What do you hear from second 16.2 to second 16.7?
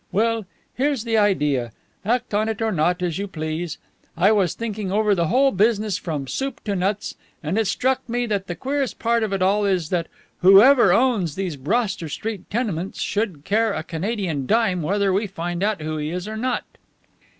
or not."